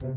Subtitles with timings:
[0.00, 0.14] Hello，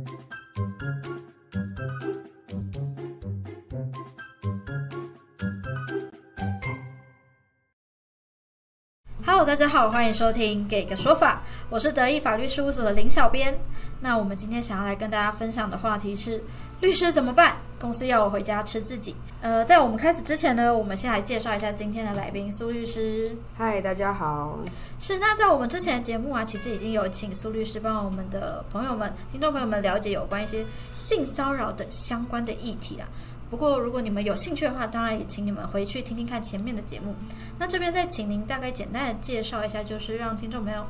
[9.44, 13.60] 大家好，欢迎收听《给个说法》，我是德意法律事务所的林小编。
[14.02, 16.44] 那我们今天想要来跟大家分享的话题是：
[16.82, 17.58] 律师怎么办？
[17.80, 19.16] 公司要我回家吃自己。
[19.42, 23.28] 呃，在我们开始之前呢，我们先来介绍一下今天的来宾苏律师。
[23.58, 24.60] 嗨，大家好。
[25.00, 30.64] 是，那在我们之前的节目啊，其实已经有请苏律师帮我们的朋友们、听众朋友们了解有关一些
[30.96, 33.10] 性骚扰等相关的议题啊。
[33.50, 37.16] 不过，如果你们有兴趣的话，当然也请你们回去听听看前面的节目。
[37.58, 40.86] 那这边再请您大概简单的介绍一下，就是让听众朋友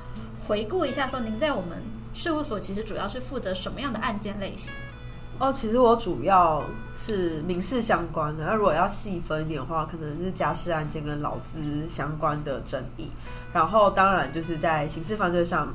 [0.45, 1.81] 回顾一下，说您在我们
[2.13, 4.73] 事务所其实主要是负责什么样的案件类型？
[5.41, 6.63] 哦，其实我主要
[6.95, 8.45] 是民事相关的。
[8.45, 11.59] 那如果要细分一点的话，可能是家事案件跟劳资
[11.90, 13.09] 相关的争议。
[13.52, 15.73] 然后，当然就是在刑事犯罪上，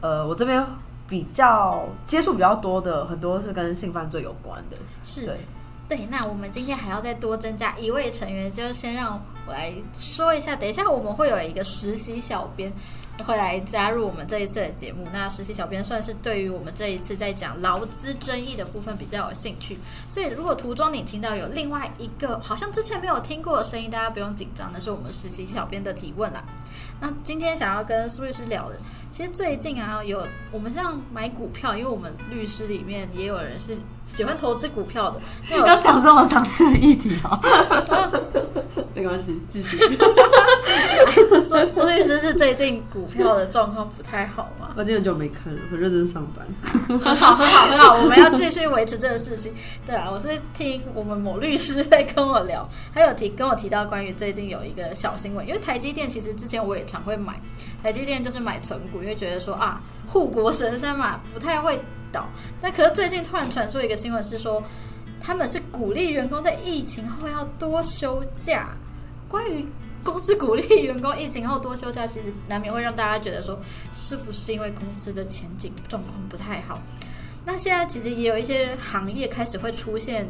[0.00, 0.66] 呃，我这边
[1.06, 4.78] 比较接触比较多的，很多是跟性犯罪有关的。
[5.04, 5.36] 是对。
[5.88, 10.56] 对，那我们今天还要再多增加一位成员，就先让我来说一下。
[10.56, 12.72] 等一下我们会有一个实习小编
[13.22, 15.06] 会来加入我们这一次的节目。
[15.12, 26.42] 那实习小编算是对于我们这一次在讲劳资争议的部分比较有兴趣，所以如果途中你听到有另外一个好像之前没有听过的声音，大家不用紧张，那是我们实习小编的提问啦。
[27.00, 28.78] 那今天想要跟苏律师聊的，
[29.12, 35.20] 其实最近啊，有我们像买股票，因为我们律师里面也有人是喜欢投资股票的。
[35.54, 37.38] 要讲这么详细的议题啊？
[38.94, 39.76] 没关系， 继续。
[41.44, 46.46] 苏苏律师是最近股票的状况不太好我今天就没看了，很认真上班。
[46.98, 49.52] 很好，很好，很好，我们要继续维持这个事情。
[49.86, 57.38] 对啊，我是听我们某律师在跟我聊，还有提跟我提到关于最近有一个小新闻，因为台积电其实之前我也常会买
[57.82, 61.78] 台积电，就是买存股，因为觉得说啊护国神山嘛，不太会
[62.10, 62.26] 倒。
[62.62, 64.62] 那可是最近突然传出一个新闻是说，
[65.20, 68.70] 他们是鼓励员工在疫情后要多休假。
[69.28, 69.66] 关于
[70.04, 73.58] 公司鼓励员工疫情后多休假，其实难免会让大家觉得说，
[73.92, 76.80] 是不是因为公司的前景状况不太好？
[77.44, 80.28] 那现在其实也有一些行业开始会出现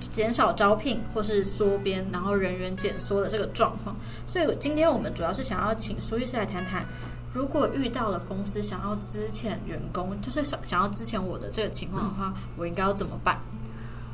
[0.00, 3.96] 减少招聘或是缩编，然后人员减缩的这个状况。
[4.26, 6.84] 所以今天我们主要是想要请苏律师来谈谈，
[7.32, 13.40] 如果遇到了公司想要资遣员工，就是想想要资遣我的这个情况的话，我应该要怎么办？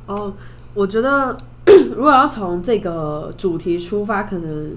[0.06, 0.32] 哦，
[0.74, 1.34] 我觉得
[1.94, 4.76] 如果要从这个主题出发，可能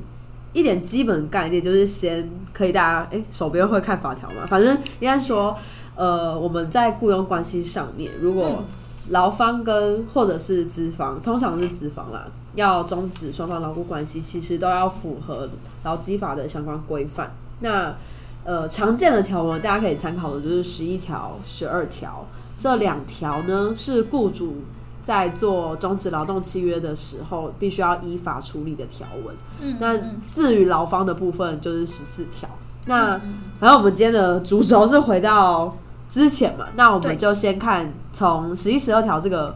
[0.57, 5.55] 一点基本概念就是先可以大家哎手边会看法条嘛，反正应该说
[5.95, 8.63] 呃我们在雇佣关系上面，如果
[9.09, 12.25] 劳方跟或者是资方，通常是资方啦，
[12.55, 15.47] 要终止双方劳雇关系，其实都要符合
[15.83, 17.31] 劳基法的相关规范。
[17.59, 17.95] 那
[18.43, 22.25] 呃常见的条文大家可以参考的就是十一条、十二条
[22.57, 24.63] 这两条呢是雇主。
[25.07, 29.33] 在做终止劳动契约的时候，必须要依法处理的条文。
[29.61, 32.49] 嗯，那至于劳方的部分，就是十四条。
[32.87, 33.11] 那
[33.57, 35.77] 反正我们今天的主轴是回到
[36.09, 39.55] 之前嘛，那我们就先看从十一、十二条这个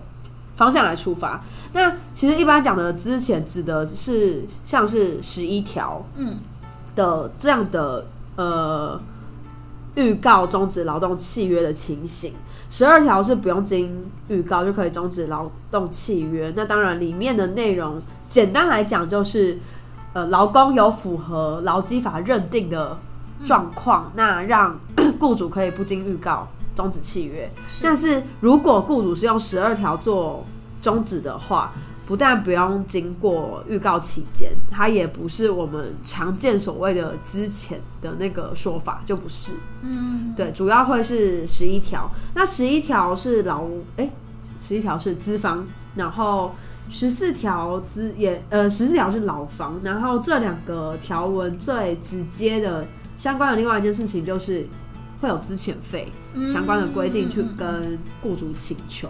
[0.55, 1.43] 方向来出发。
[1.73, 6.37] 那其实一般讲的之前指的是像是十一条，嗯
[6.95, 8.05] 的这样的
[8.37, 8.97] 呃
[9.95, 12.35] 预告终止劳动契约的情形。
[12.71, 16.51] 十二条是不用经预告就可以终止劳动契约。
[16.55, 19.59] 那当然，里面的内容简单来讲就是，
[20.13, 22.97] 呃，劳工有符合劳基法认定的
[23.45, 24.79] 状况，那让
[25.19, 27.51] 雇主可以不经预告终止契约。
[27.83, 30.45] 但是如果雇主是用十二条做
[30.81, 31.73] 终止的话，
[32.11, 39.53] 不但不用经过预告期间，它也不是我们常见所谓的之前的那个说法，就不是。
[39.81, 42.11] 嗯，对，主要会是十一条。
[42.35, 43.63] 那十一条是劳，
[43.95, 44.11] 哎，
[44.59, 46.53] 十一条是资方，然后
[46.89, 49.79] 十四条资也，呃，十四条是劳方。
[49.81, 52.85] 然后这两个条文最直接的
[53.15, 54.67] 相关的另外一件事情，就是
[55.21, 56.11] 会有资遣费
[56.51, 59.09] 相关的规定去跟雇主请求。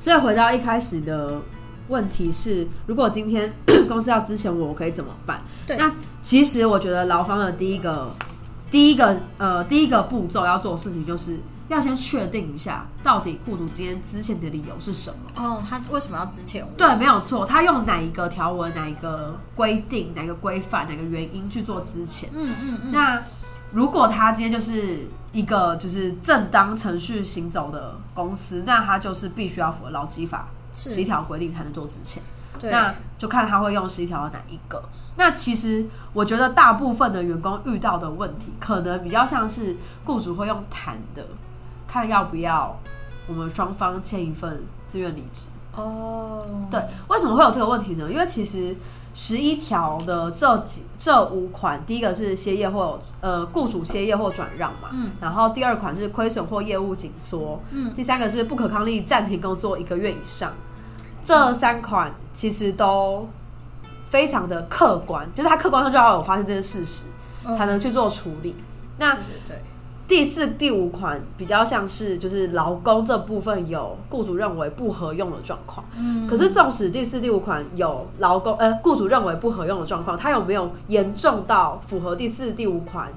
[0.00, 1.40] 所以回到一开始的。
[1.88, 3.52] 问题是，如果今天
[3.88, 5.40] 公司要支遣我，我可以怎么办？
[5.66, 5.92] 对，那
[6.22, 8.10] 其实我觉得劳方的第一个、
[8.70, 15.16] 第一个呃第一个步骤要做的事情，就是要先确定一下，到底雇主今天支遣的理由是什么。
[15.42, 16.68] 哦，他为什么要支遣我？
[16.76, 22.26] 对，没有错，他用哪一个条文、哪一个规定、哪个规范、哪个原因去做支遣？
[22.34, 22.92] 嗯嗯嗯。
[22.92, 23.22] 那
[23.72, 30.48] 如果他今天就是一个就是正当程序行走的公司，那他就是必须要符合劳基法。
[30.72, 32.22] 十一条规定才能做之前，
[32.62, 34.82] 那就看他会用十一条的哪一个。
[35.16, 41.26] 那其实我觉得大部分的员工遇到的问题，可能比较像是雇主会用谈的，
[41.86, 42.78] 看要不要
[43.26, 45.48] 我们双方签一份自愿离职。
[45.74, 48.10] 哦，对，为什么会有这个问题呢？
[48.10, 48.74] 因为其实
[49.14, 60.52] 十一条的这几这五款，第一个是歇业或呃雇主歇业或转让嘛，嗯，然后第二款是亏损或业务紧缩，嗯，第三个是不可抗力暂停工作一个月以上。
[61.22, 63.28] 这三款其实都
[64.08, 67.04] 非常的客观，就是它客观上就要有发生这些事实，
[67.44, 68.56] 嗯才能去做处理。
[68.98, 69.14] 那
[69.46, 69.62] 对，
[70.08, 75.86] 第四、第五款比较像是就是劳工这部分有雇主认为不合用的状况。
[75.98, 83.12] 嗯，可是，纵使第四、第五款有劳工呃雇主认为不合用的状况，它有没有严重到符合第四、第五款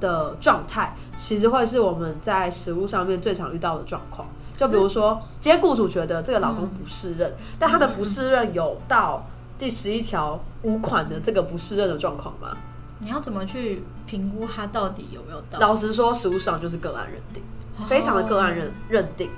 [0.00, 4.26] 的状态，其实会是我们在实务上面最常遇到的状况。
[4.52, 9.24] 就比如说，今天雇主觉得这个劳工不适任，但他的不适任有到
[9.60, 12.56] 第十一条五款的这个不适任的状况吗？
[13.02, 15.58] 你要怎么去评估他到底有没有到？
[15.58, 17.42] 老实说，实务上就是个案认定。
[17.42, 19.28] 哦非常的个案认认定。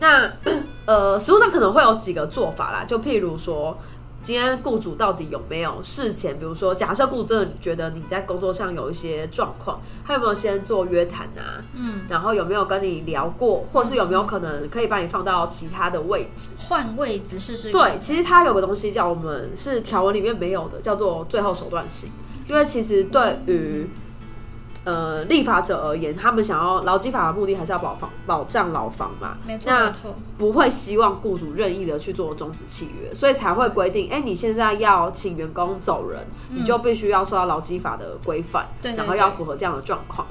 [0.00, 0.30] 那
[0.84, 3.78] 呃，实务上可能会有几个做法啦，就譬如说，
[4.20, 11.62] 今天雇主到底有没有事前，比如说，假设雇主真的觉得你在工作上有一些状况，他有没有先做约谈啊？
[11.74, 16.50] 嗯，然后有没有跟你聊过，或是有没有可能可以把你放到其他的位置？
[16.58, 17.70] 换位置试试。
[17.70, 22.10] 对，其实它有个东西叫我们是条文里面没有的，叫做最后手段性。
[22.48, 23.88] 因为其实对于
[24.84, 36.20] 呃立法者而言，他们想要劳基法的目的还是要保防保障劳方嘛，没错那没错，不会希望雇主任意的去做终止契约，所以才会规定，哎、你现在要请员工走人，
[36.50, 40.26] 你就必须要受到劳基法的规范，对对然后要符合这样的状况。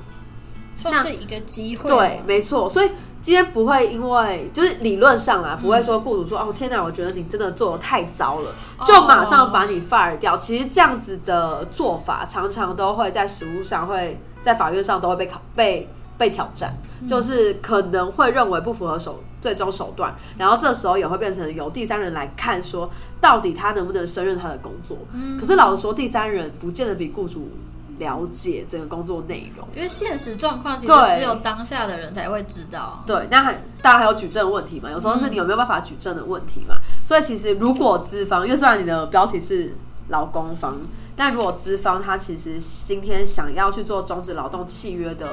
[0.76, 1.90] 算是一个机会。
[1.90, 2.90] 对，，没错，所以
[3.24, 8.52] 今天不会因为就是理论上啊，不会说雇主说、哦天哪，我觉得你真的做的太糟了，
[8.86, 10.36] 就马上把你 fire 掉。
[10.36, 16.76] 其实这样子的做法，常常都会在实务上会在法院上都会被考被被挑战，
[17.08, 22.90] 就是可能会认为不符合手最终手段，然后这时候也会变成由第三人来看说，
[23.22, 24.98] 到底他能不能胜任他的工作。
[25.40, 27.50] 可是老实说，第三人不见得比雇主
[27.98, 29.68] 了解整个工作内容。
[29.76, 33.04] 因为现实状况其实只有当下的人才会知道。
[33.06, 36.76] 对，那还大家还有举证问题嘛，有时候是你有没有办法举证的问题嘛。
[37.06, 39.76] 所以其实如果资方，因为虽然你的标题是
[40.10, 40.78] 劳工方，
[41.16, 45.28] 但如果资方他其实今天想要去做终止劳动契约的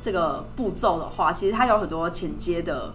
[0.00, 2.92] 这个步骤的话，其实它有很多前接的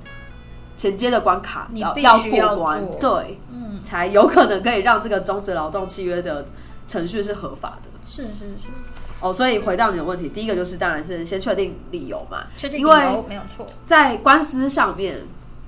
[0.78, 6.46] 前接的关卡你要要必须过关，对，嗯，才有可能可以让这个终止劳动契约的
[6.88, 7.90] 程序是合法的。
[8.06, 8.68] 是是是，
[9.22, 13.66] 哦，所以回到你的问题，第一个就是当然是先确定理由嘛，确定理由没有错。
[13.86, 15.18] 在官司上面，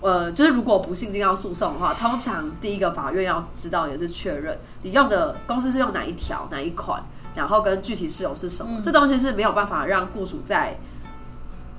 [0.02, 7.02] 呃，就是如果不幸进到诉讼的话，通常第一个法院要知道也是确认你用的公司是用哪一条哪一款，
[7.34, 10.78] 然后跟具体事由是什么，这东西是没有办法让雇主在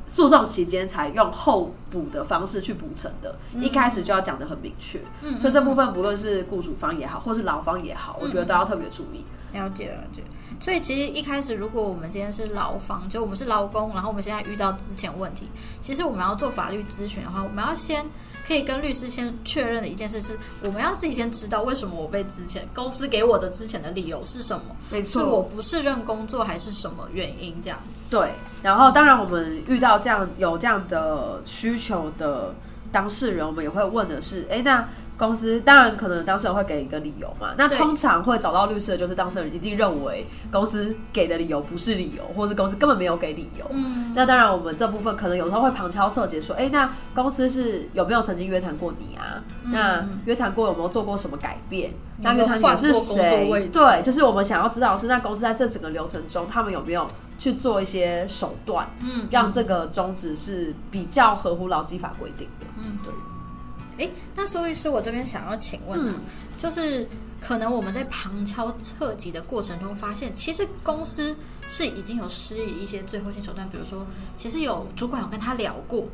[0.09, 5.01] 诉讼期间才用后补的方式去补成的，一开始就要讲的很明确。
[5.23, 9.25] 嗯所以这部分不论是雇主方也好，或是劳方也好，我觉得都要特别注意。
[9.53, 10.23] 了解了解，
[10.61, 15.49] 所以其实一开始，如果我们今天是劳方，就我们是劳工，然后我们现在遇到之前问题，
[15.81, 18.05] 其实我们要做法律咨询的话，我们要先
[18.47, 28.05] 可以跟律师先确认的一件事是，我们要自己先知道为什么我被之前公司给我的之前的理由是什么，没错是我不胜任工作还是什么原因这样子？
[28.11, 28.31] 对，
[28.63, 32.55] 然后当然我们遇到这样有这样的需求的
[32.93, 34.89] 当事人，我们也会问的是，哎，那
[35.19, 43.65] 公司当然可能当事人会给一个理由嘛，那通常会找到律师的就是当事人一定认为公司给的理由不是理由，或是公司根本没有给理由。
[43.71, 49.43] 嗯，那当然，我们这部分可能有时候会旁敲侧击说，哎、那公司是有没有曾经约谈过你啊？
[49.65, 51.95] 那约谈过有没有做过什么改变？
[52.19, 53.49] 那约谈你是谁？
[53.63, 57.09] 置对，就是我们想要知道是，那公司在这整个流程中，他们有没有
[57.39, 62.67] 去做一些手段，嗯，让这个终止是比较合乎劳基法规定的。
[62.79, 63.13] 嗯，对。
[63.99, 66.21] 诶，那苏律师，我这边想要请问啊，嗯
[66.59, 67.09] 就是
[67.41, 71.35] 可能我们在旁敲侧击的过程中，发现其实公司
[71.69, 76.05] 是已经有施以一些最后性手段，比如说，其实有主管有跟他聊过，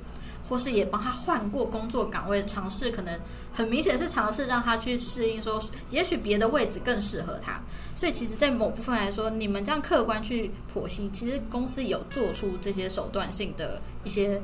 [0.49, 3.19] 或是也帮他换过工作岗位，尝试可能
[3.53, 7.61] 很明显是尝试让他去适应说，也许别的位置更适合他。
[7.95, 14.41] 所以其实，在某部分来说，你们这样客观去剖析，其实公司有做出这些手段性的一些。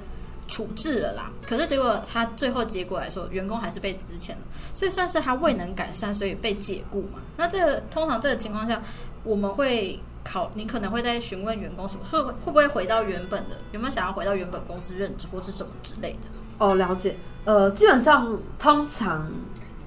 [0.49, 4.38] 处置了啦，可是结果他最后结果来说，员工还是被支遣了，
[4.75, 7.21] 所以算是他未能改善，所以被解雇嘛。
[7.37, 8.83] 那这个通常这个情况下，
[9.23, 16.28] 我们会考，你可能会在询问员工什么，会会不会回到原本的，有没有想要回到原本公司任职或是什么之类的？
[16.59, 17.14] 哦，了解。
[17.45, 19.31] 呃，基本上通常，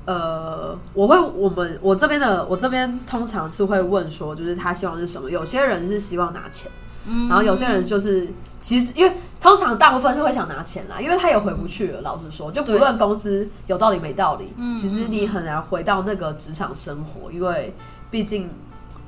[0.06, 5.30] 呃，我会我们我这边的我这边通常是会问说，就是他希望是什么？
[5.30, 6.72] 有些人是希望拿钱，
[7.08, 8.28] 嗯然后有些人就是
[8.60, 12.02] 其实因为通常大部分是会想拿钱啦，因为他也回不去了。
[12.02, 17.74] 老实说，就不论公司有道理没道理，嗯其实你很难回到那个职场生活，因为
[18.10, 18.50] 毕竟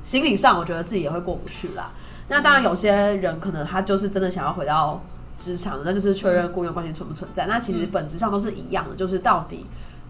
[0.02, 1.92] 心理上我觉得自己也会过不去啦。
[2.28, 5.00] 那当然，有些人可能他就是真的想要回到
[5.38, 7.46] 职场，那就是确认雇佣关系存不存在。
[7.46, 9.64] 那其实本质上都是一样的，就是到底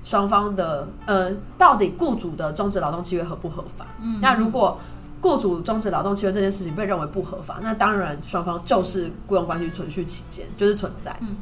[0.04, 3.86] 双方的呃，到底雇主的终止劳动契约合不合法？
[4.00, 4.78] 嗯那如果
[5.24, 11.16] 雇主终止劳动契约这件事情被认为不合法，那当然双方就是雇佣关系存续期间就是存在。
[11.22, 11.36] 嗯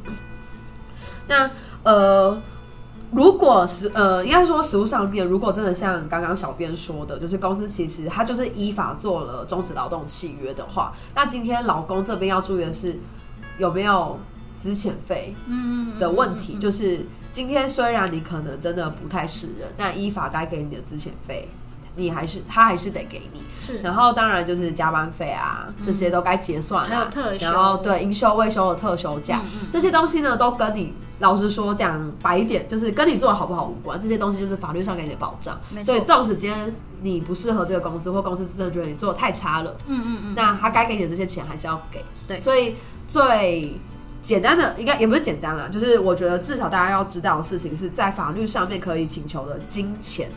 [1.27, 1.49] 那
[1.83, 2.41] 呃，
[3.11, 12.97] 如果是呃，应该说实务上面，如果真的像刚刚小编说的，就是公司其实他就是依法做了终止劳动契约的话，那今天劳工这边要注意的是
[13.57, 14.17] 有没有
[14.55, 21.47] 资遣费嗯的问题，就是今天虽然你可能真的不太适任，但依法该给你的资遣费，
[21.95, 23.41] 你还是他还是得给你。
[23.59, 23.79] 是。
[23.79, 27.45] 然后当然就是加班费啊，这些都该结算、啊还有特休。
[27.45, 33.99] 然后对应休未休的特休假、嗯嗯这些东西呢，都跟你老实说讲白一点，就是跟你做的好不好无关。
[33.99, 35.59] 这些东西就是法律上给你的保障。
[35.83, 42.03] 所以纵使今天你不适合这个公司，或公司真的觉得你做的太差了，嗯嗯嗯，那他该给你的这些钱还是要给。
[42.27, 42.39] 对。
[42.39, 42.75] 所以
[43.07, 43.77] 最
[44.21, 50.29] 简单的应该也不是简单啦，就是我觉得至少大家要知道的事情是在法律上面可以请求的金钱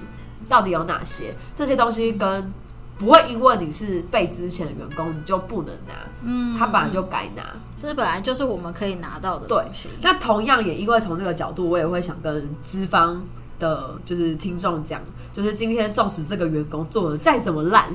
[0.49, 2.53] 到底有哪些，这些东西跟
[2.99, 7.43] 不会因为你是被之前的员工你就不能拿，嗯，他本来就该拿。
[7.79, 9.89] 这本来就是我们可以拿到的对东西。
[10.01, 13.23] 那同样也因为从这个角度，我也会想跟资方
[13.59, 15.01] 的，就是听众讲，
[15.33, 17.95] 就是今天纵使这个员工做的再怎么烂，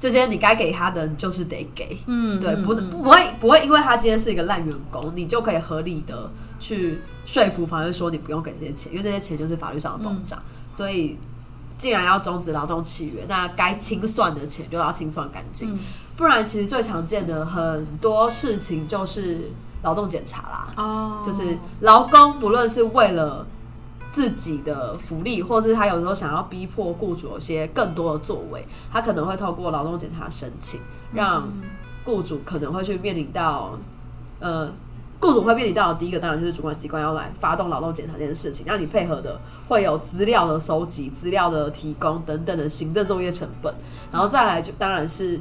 [0.00, 2.00] 这些你该给他的，你就是得给。
[2.06, 10.42] 嗯，对，不嗯嗯不会不会因为他今天是一个烂员工，你就可以合理的去说服法院说你不用给这些钱，因为这些钱就是法律上的保障。
[10.70, 11.18] 所以
[11.78, 15.78] 既然要终止劳动契约，那该清算的钱就要清算干净，嗯。
[16.16, 19.50] 不然其实最常见的很多事情就是
[19.82, 20.68] 劳动检查啦。
[20.76, 23.46] 哦，就是劳工不论是为了
[24.10, 30.80] 自己的福利，或是他有时候想要逼迫雇主有些更多的作为，他可能会透过劳动检查申请，
[31.12, 31.62] 让嗯。
[32.04, 33.78] 雇主可能会去面临到，
[34.40, 34.72] 呃，
[35.20, 43.74] 雇主会面临到的第一个当然就是主管机关要来发动劳动检查这件事情，让你配合的会有资料的收集、资料的提供等等的行政作业成本，
[44.12, 45.40] 然后再来就当然是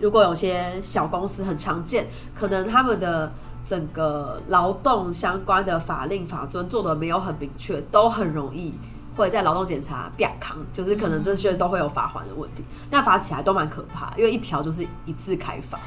[0.00, 3.32] 如果有些小公司很常见，可能他们的
[3.64, 8.74] 整个劳动相关的法令法遵做的没有很明确，都很容易
[9.14, 12.64] 会在劳动检查变康，就是可能这些都会有罚款的问题。
[12.90, 15.78] 那罚起来都蛮可怕，因为一条就是一次开罚，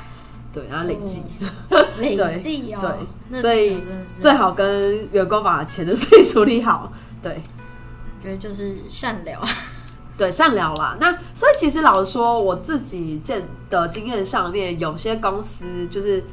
[0.53, 1.23] 对，然后累计，
[1.99, 2.79] 累计哦，
[3.31, 3.77] 对所以
[4.21, 7.41] 最好跟员工把钱的事情处理好，对。
[8.21, 9.41] 觉得就是善良，
[10.17, 10.95] 对，善聊啦。
[10.99, 16.23] 那所以其实老实说，我自己见的经验上面，有些公司就是。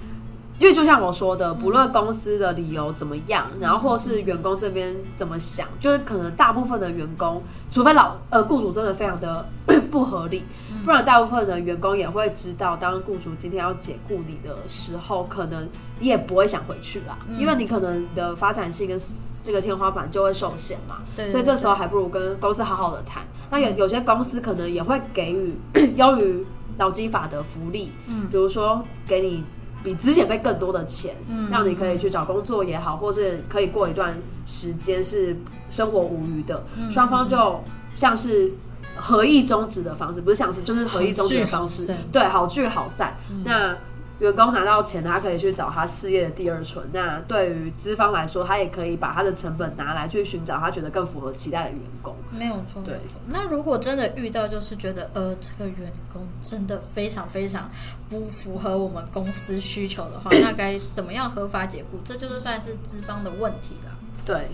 [0.60, 9.48] 因为就像我说的，不论公司的理由怎么样，然后或是员工这边怎么想，就是可能大部分的员工，除非老呃雇主真的非常的
[9.90, 10.44] 不合理，
[10.84, 15.66] 不然大部分的员工也会知道，当雇主今天要解雇你的时候，可能
[15.98, 19.00] 你也不会想回去啦，因为你可能的发展性跟
[19.46, 20.98] 那个天花板就会受限嘛。
[21.16, 23.22] 对，所以这时候还不如跟公司好好的谈。
[23.50, 25.54] 那有有些公司可能也会给予
[25.96, 26.44] 优于
[26.76, 28.28] 劳基法的福利，嗯。
[28.30, 29.42] 比如说给你
[29.82, 34.14] 比之前被更多的钱，嗯让你可以去找工作也好，或是可以过一段
[34.46, 35.36] 时间是
[35.68, 37.62] 生活无余的，嗯双方就
[37.94, 38.52] 像是。
[38.96, 43.16] 合意终止的方式，不是像是就是合意终止的方式对，好聚好散。
[43.44, 43.74] 那
[44.20, 46.86] 员工拿到钱，他可以去找他事业的第二春。
[46.92, 52.14] 那对于资方来说，他也可以把他的成本拿来去寻找他觉得更符合期待的员工。
[52.30, 53.00] 没有错，对。
[53.26, 57.70] 那如果真的遇到，就是觉得呃，这个员工真的非常非常
[58.08, 61.98] 不符合我们公司需求的话，那该怎么样合法解雇？
[62.04, 63.92] 这就是算是资方的问题了。
[64.26, 64.48] 对，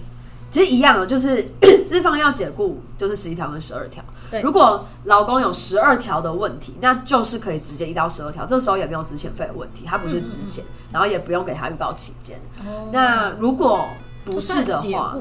[0.57, 1.47] 其实一样的，就是
[1.87, 4.03] 资方要解雇，就是十一条跟十二条。
[4.31, 12.41] 对如果劳工有十二条的问题，那就是可以直接一到十二条，这时候也没有资遣费的问题，他不是资遣，然后也不用给他预告期间。
[12.61, 13.87] 哦那如果
[14.25, 15.15] 不是的话？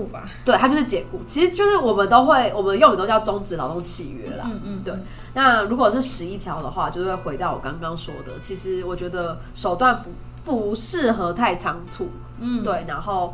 [0.45, 4.45] 对，它就是解雇，其实就是我们都会，我们用语都叫终止劳动契约啦。
[4.45, 4.93] 嗯嗯，对。
[5.33, 10.09] 那如果是十一条的话，就是会回到我刚刚说的，其实我觉得手段不
[10.53, 13.33] 不适合太仓促，嗯，对，然后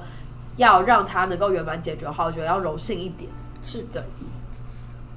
[0.58, 3.30] 要让它能够圆满解决的话，我觉得要柔性一点。
[3.64, 4.04] 是的。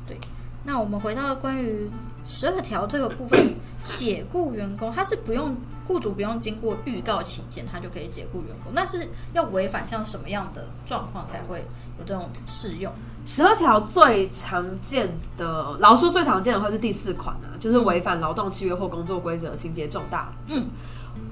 [0.06, 0.18] 对。
[0.64, 1.90] 那我们回到关于
[2.24, 5.54] 十二条这个部分，解雇员工，他是不用
[5.86, 8.72] 雇主不用经过预告期间，他就可以解雇员工。
[8.74, 11.58] 那是要违反像什么样的状况才会
[11.98, 12.90] 有这种适用？
[13.26, 20.32] 十二条最常见的，老说最常见的会是第四款啊，就是违反劳动契约或工作规则，情节重大。
[20.48, 20.64] 嗯，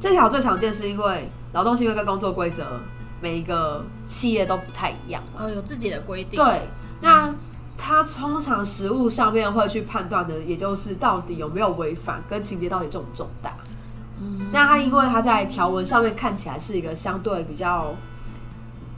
[0.00, 2.80] 这条最常见是因为劳动契约跟工作规则
[3.22, 5.46] 每一个企业都不太一样嘛。
[5.46, 6.42] 哦，有自己的规定。
[6.44, 6.68] 对，
[7.00, 7.34] 那
[7.78, 13.54] 他通常实物上面会去判断的，也就是到底有没有违反，跟情节到底重不重大。
[14.20, 17.94] 嗯，那他因为他在条文上面看起来是一个相对比较。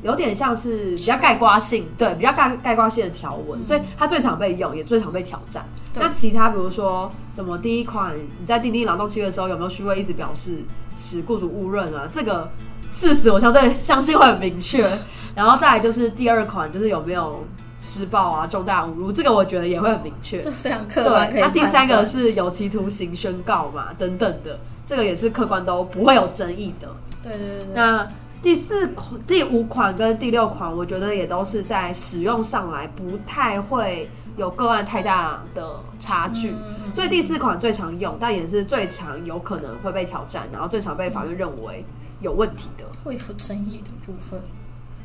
[0.03, 5.65] 有点像是比较概括性，对，比较概概括性的条文，所以它最常被用，也最常被挑战。
[5.95, 10.63] 那其他比如说什么第一款，你在订定劳动契约的时候有没有虚伪意思表示，
[10.95, 12.07] 使雇主误认啊？
[12.13, 12.51] 这个
[12.95, 14.89] 事实我相对相信会很明确。
[15.35, 17.45] 然后再来就是第二款，就是有没有
[17.81, 20.41] 施暴啊、重大侮辱，这个我觉得也会很明确。
[20.41, 26.89] 这非常客观，那第三个是有期徒刑宣告嘛，等等的，这个也是客观都不会有争议的。
[27.21, 28.09] 对对对对，那
[28.41, 36.55] 第四款、第五款跟第六款，我觉得也都是在使用上来不太会有个案太大的差距，
[36.93, 41.85] 所以第四款最常用，但也是最常有可能会被挑战，然后最常被法院认为
[42.21, 42.85] 有问题的。
[43.05, 44.41] 会有争议的部分。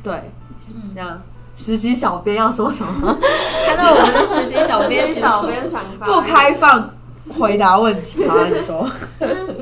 [0.02, 0.32] 对，
[0.70, 1.20] 嗯，那
[1.54, 3.18] 实习小编要说什么？
[3.66, 6.94] 看到我们的实习小编举小手，编想法不开放
[7.38, 8.88] 回答问题，好，你说。
[9.20, 9.54] 就是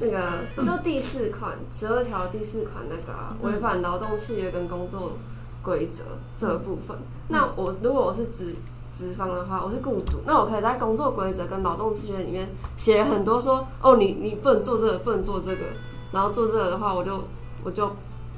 [0.00, 0.20] 那个，
[0.56, 5.18] 就第四款十二条第四款那个啊违、反劳动契约跟工作
[5.62, 6.02] 规则
[6.40, 6.96] 这个部分。
[7.28, 8.56] 那我如果我是职
[8.96, 15.66] 职方的话，我是雇主，那我可以在工作规则跟劳动契约里面写很多说，哦，你你不能做这个，不能做这个，
[16.12, 17.24] 然后做这个的话，我就
[17.64, 17.90] 我就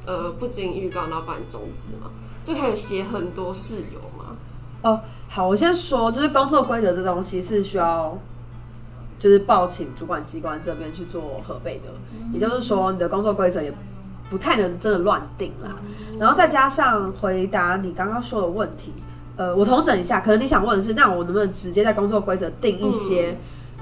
[0.07, 2.11] 呃不经预告，然后把你终止嘛，
[2.45, 4.37] 就开始写很多事由嘛。
[4.83, 8.17] 哦，好，我先说，就是工作规则这东西是需要，
[9.19, 11.91] 就是报请主管机关这边去做核备的。
[12.33, 13.73] 也就是说，你的工作规则也
[14.29, 15.77] 不太能真的乱定啦。
[16.19, 18.93] 然后再加上回答你刚刚说的问题，
[19.37, 23.37] 呃，我统整一下，可能你想问的是，那我能不能直接在工作规则定一些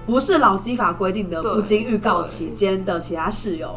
[0.07, 3.75] 不是劳基法规定的不经预告期间的其他事由？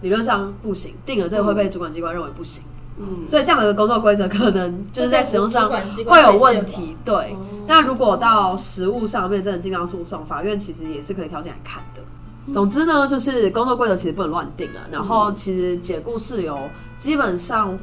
[0.00, 2.62] 理论上不行，定了这个会被主管机关认为不行。
[2.98, 5.68] 嗯，所以这样的工作规则可能就是在使用上
[6.06, 6.96] 会有问题。
[7.04, 7.34] 对，
[7.66, 12.02] 那如果到实务上面真的进到诉讼，法院其实也是可以调进来看的。
[12.52, 14.86] 总之呢，就是工作规则其实不能乱定啊。
[14.90, 16.56] 然后其实解雇事由
[16.96, 17.76] 基本上，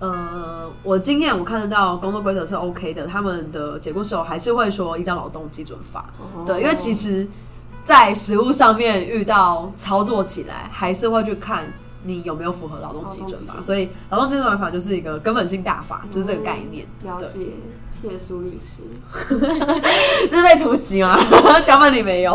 [0.00, 6.06] 呃，我经验我看得到工作规则是 OK 的，他们的解雇时候还是会说依照劳动基准法。
[6.18, 7.28] 哦对，因为其实，
[7.84, 11.64] 在实务上面遇到操作起来，还是会去看
[12.02, 13.56] 你有没有符合劳动基准法。
[13.62, 16.86] 所以，劳动基准法就是一个根本性大法，就是这个概念。
[16.98, 17.28] 对了解，
[18.00, 18.80] 谢谢苏律师。
[20.30, 21.18] 这是被突袭吗？
[21.66, 22.34] 脚本你没有。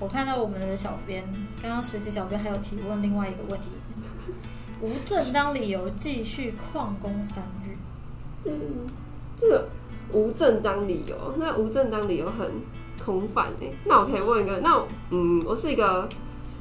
[0.00, 1.22] 诶，我看到我们的小编，
[1.62, 3.68] 刚刚实习小编还有提问另外一个问题：
[4.80, 7.76] 无正当理由继续旷工三日。
[8.46, 8.52] 嗯，
[9.38, 9.68] 这个
[10.12, 12.50] 无正当理由，那无正当理由很
[13.04, 16.08] 空泛哎、那我可以问一个，那我嗯，我是一个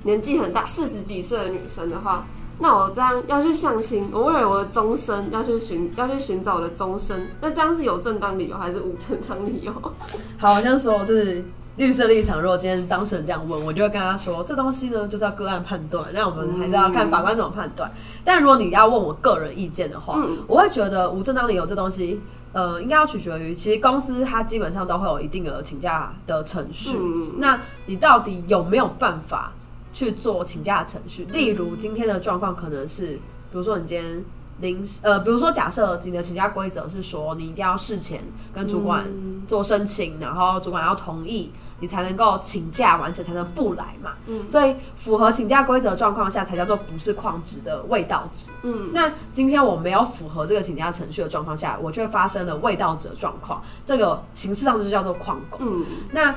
[0.04, 2.26] 年纪很大，四十几岁的女生的话，
[2.60, 9.74] 那我这样要去相亲，我为了我的终身要去寻要去寻找我的终身，那这样是有正当理由还是无正当理由？
[10.38, 11.44] 好，我先说，就是
[11.80, 12.40] 律师的立场。
[12.42, 17.90] 如果今天当事人这样问，我就会跟他说，这东西呢就是要个案判断，那我们还是要看法官怎么判断。
[18.24, 22.22] 但如果你要问我个人意见的话，嗯我会觉得无正当理由这东西。
[22.52, 26.98] 呃，应该要取决于，其实公司它基本上都会有一定的请假的程序。
[26.98, 29.54] 嗯那你到底有没有办法
[29.94, 31.26] 去做请假的程序？
[31.26, 34.26] 例如今天的状况可能是，比如说你今天
[34.62, 44.14] 临时呃，比如说假设你的请假规则是说你一定要事前跟主管嗯做申请，然后主管要同意，你才能够请假完成，才能不来嘛。
[44.28, 48.50] 嗯所以符合请假规则状况下，才叫做不是旷职的未到职。
[48.64, 55.60] 嗯那今天我没有符合这个请假程序的状况下，我却发生了未到职的状况，这个形式上就叫做旷工。
[55.62, 56.36] 嗯那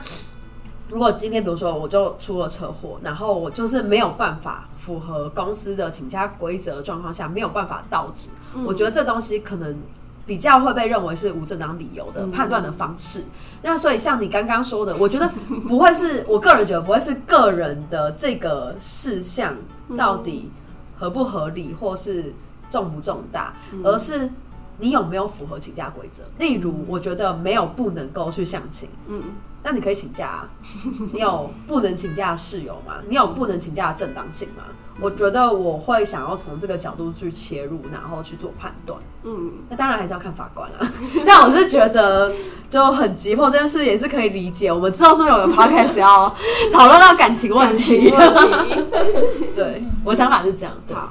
[0.89, 8.29] 如果今天比如说我就出了车祸，然后我就是没有办法符合公司的请假规则状况下，没有办法到职，
[8.67, 9.75] 我觉得这东西可能
[10.27, 13.25] 比较会被认为是无正当理由的判断的方式。
[13.63, 15.29] 那所以像你刚刚说的，我觉得
[15.69, 19.57] 不会是 我个人觉得不会是个人的这个事项
[19.97, 20.51] 到底
[20.99, 22.33] 合不合理，或是
[22.71, 23.55] 重不重大，
[23.85, 24.31] 而是
[24.79, 26.25] 你有没有符合请假规则。
[26.39, 28.89] 例如，我觉得没有不能够去相亲。
[29.09, 29.23] 嗯
[29.65, 30.49] 那你可以请假、啊，
[31.15, 32.95] 你有不能请假的事由吗？
[33.09, 34.65] 你有不能请假的正当性吗？
[35.01, 38.99] 我觉得我会想要从这个角度去切入，然后去做判断。
[39.23, 40.93] 嗯，那当然还是要看法官啦。
[41.25, 42.33] 但我是觉得
[42.69, 44.71] 就很急迫这件事也是可以理解。
[44.73, 46.29] 我们知道是不是有个 podcast 要
[46.73, 48.11] 讨论到感情问题？
[48.11, 48.35] 问
[48.69, 48.85] 题。
[49.55, 50.75] 对，我想法是这样。
[50.93, 51.09] 好，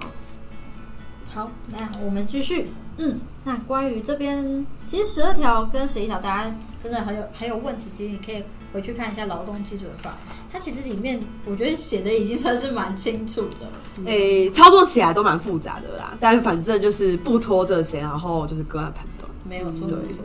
[1.34, 2.69] 好，那我们继续。
[3.02, 7.86] 嗯，那关于这边，其实十二条跟十一条，大家真的很有很有问题。
[7.92, 10.16] 其实你可以回去看一下劳动基准法，
[10.54, 14.06] 它其实里面我觉得写的已经算是蛮清楚的。
[14.06, 20.20] 诶、操作起来都蛮复杂的啦，但反正就是不拖这些，然后就是个案判断，没有错，对没错。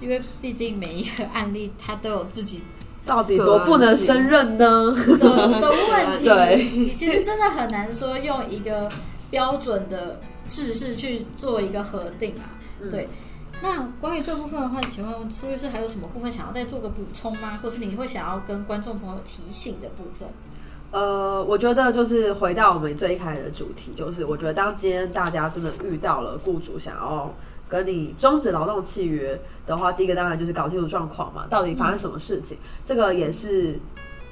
[0.00, 2.62] 因为毕竟每一个案例它都有自己
[3.04, 4.94] 到底多不能胜任呢？
[4.96, 8.90] 的的问题，对你其实真的很难说用一个
[9.30, 12.50] 标准的制式去做一个核定啊。
[12.80, 13.08] 嗯对，
[13.62, 17.58] 那关于这部分的话，请问苏律师还有什么部分想要再做个补充吗？
[17.62, 20.28] 或是你会想要跟观众朋友提醒的部分？
[20.90, 27.32] 呃，我觉得就是回到我们最一开始的主题，就是我觉得当今天大家真的遇到了雇主想要
[27.68, 33.78] 跟你终止劳动契约的话，第一个当然就是搞清楚状况嘛，到底发生什么事情，这个也是，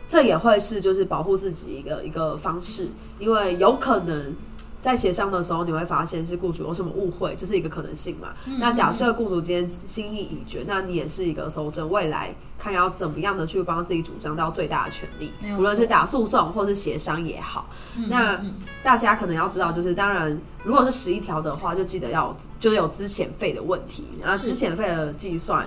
[0.08, 4.34] 这也会是就是保护自己一个一个方式，因为有可能。
[4.82, 8.30] 在协商的时候，你会发现是雇主有什么误会，这是一个可能性嘛？
[8.58, 17.70] 那假设雇主今天心意已决，那你也是一个搜证，未来看要怎么样的去帮自己主张到最大的权利无论是打诉讼或是协商也好。
[18.08, 25.64] 那嗯大家可能要知道，就是当然，如果是十一条的话，就记得要就是有资遣费的问题，然后是资遣费的计算。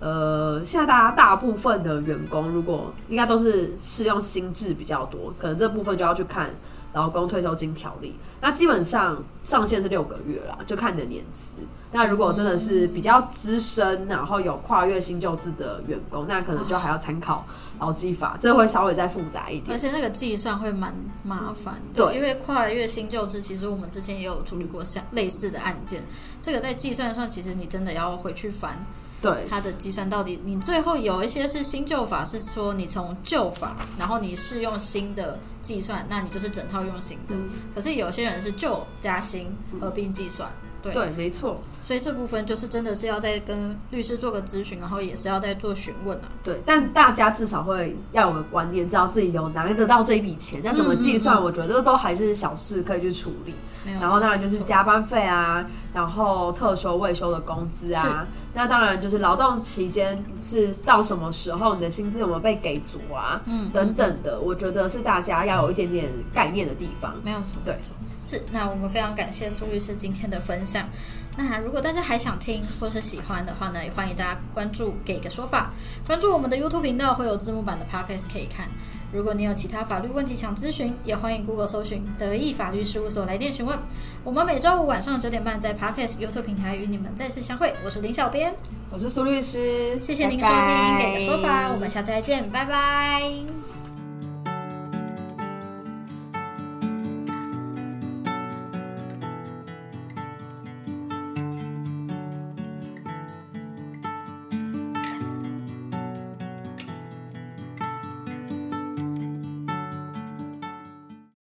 [0.00, 6.50] 呃，现在大家大部分的员工，如果应该都是适用新制比较多，可能这部分就要去看
[6.92, 8.14] 劳工退休金条例。
[8.40, 11.52] 那基本上上限是六个月啦，就看你的年资。
[11.92, 17.46] 那如果真的是比较资深，然后有跨越新旧制的员工，那可能就还要参考
[17.78, 19.78] 劳基法，这会稍微再复杂一点而。
[19.78, 26.04] 且那个计算会蛮麻烦的，对因为跨越新旧制，其实我们之前也有处理过像类似的案件，
[26.42, 28.76] 这个在计算上，其实你真的要回去翻
[29.20, 37.34] 对，它的计算到底，你最后有一些是新旧法，是说你从旧法，然后你适用新的计算，那你就是整套用新的。
[37.34, 39.46] 嗯可是有些人是旧加新
[39.80, 40.50] 合并计算，
[40.82, 41.60] 对，对，没错。
[41.82, 46.28] 所以这部分就是真的是要再跟律师做个咨询，然后也是要再做询问啊。
[46.42, 51.42] 对，但大家至少会要有个观念，知道自己有拿得到这一笔钱，那怎么计算？
[51.42, 53.54] 我觉得都还是小事可以去处理。
[54.00, 55.64] 然后当然就是加班费啊，
[55.96, 67.14] 然后特休未休的工资啊，那当然就是劳动期间是到什么时候，你的薪资有没有被给足啊，嗯等等的，我觉得是大家要有一点点概念的地方。
[67.24, 67.74] 没有错，对
[68.22, 68.42] 是。
[68.52, 70.86] 那我们非常感谢苏律师今天的分享。
[71.34, 75.70] 那如果大家还想听或是喜欢的话呢，也欢迎大家关注“给个说法”，
[76.06, 78.68] 关注我们的 YouTube 频道，会有字幕版的 Podcast 可以看。
[79.12, 83.78] 如果你有其他法律问题想咨询，也欢迎 Google 搜寻德意法律事务所来电询问。
[84.24, 87.72] 我们每周五晚上九点半在 Podcast YouTube 平台与你们再次相会。
[87.84, 88.54] 我是林小编，
[88.90, 93.22] 我是苏律师，谢谢您收听给个说法》，我们下次再见，拜拜